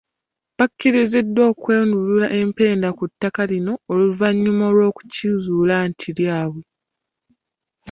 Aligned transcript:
Bakiriziddwa 0.57 1.43
okwerula 1.51 2.27
empenda 2.39 2.89
ku 2.97 3.03
ttaka 3.11 3.41
lino 3.51 3.73
oluvannyuma 3.91 4.65
lw'okukizuula 4.75 5.75
nti 5.89 6.09
lyabwe 6.17 6.63